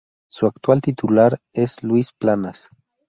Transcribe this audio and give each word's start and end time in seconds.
Su 0.27 0.47
actual 0.47 0.81
titular 0.81 1.39
es 1.53 1.83
Luis 1.83 2.11
Planas. 2.11 2.69